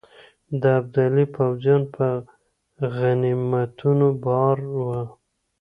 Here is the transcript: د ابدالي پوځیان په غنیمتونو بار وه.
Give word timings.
د 0.61 0.63
ابدالي 0.79 1.25
پوځیان 1.35 1.81
په 1.95 2.05
غنیمتونو 2.95 4.07
بار 4.25 4.57
وه. 4.85 5.01